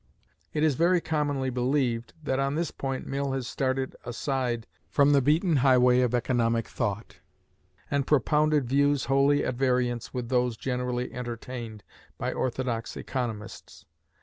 [0.51, 5.21] It is very commonly believed, that on this point Mill has started aside from the
[5.21, 7.17] beaten highway of economic thought,
[7.91, 11.83] and propounded views wholly at variance with those generally entertained
[12.17, 13.85] by orthodox economists.